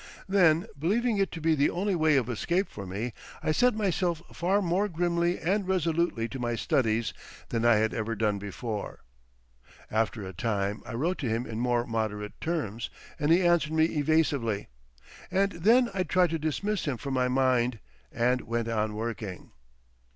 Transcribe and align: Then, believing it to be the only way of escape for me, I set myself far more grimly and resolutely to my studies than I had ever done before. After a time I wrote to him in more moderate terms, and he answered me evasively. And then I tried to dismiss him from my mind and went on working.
Then, 0.27 0.65
believing 0.79 1.19
it 1.19 1.31
to 1.33 1.39
be 1.39 1.53
the 1.53 1.69
only 1.69 1.93
way 1.93 2.15
of 2.15 2.27
escape 2.27 2.67
for 2.67 2.87
me, 2.87 3.13
I 3.43 3.51
set 3.51 3.75
myself 3.75 4.23
far 4.33 4.59
more 4.59 4.89
grimly 4.89 5.37
and 5.37 5.67
resolutely 5.67 6.27
to 6.29 6.39
my 6.39 6.55
studies 6.55 7.13
than 7.49 7.65
I 7.65 7.75
had 7.75 7.93
ever 7.93 8.15
done 8.15 8.39
before. 8.39 9.03
After 9.91 10.25
a 10.25 10.33
time 10.33 10.81
I 10.87 10.95
wrote 10.95 11.19
to 11.19 11.29
him 11.29 11.45
in 11.45 11.59
more 11.59 11.85
moderate 11.85 12.41
terms, 12.41 12.89
and 13.19 13.31
he 13.31 13.45
answered 13.45 13.73
me 13.73 13.85
evasively. 13.85 14.69
And 15.29 15.51
then 15.51 15.91
I 15.93 16.01
tried 16.01 16.31
to 16.31 16.39
dismiss 16.39 16.85
him 16.85 16.97
from 16.97 17.13
my 17.13 17.27
mind 17.27 17.77
and 18.11 18.41
went 18.41 18.69
on 18.69 18.95
working. 18.95 19.51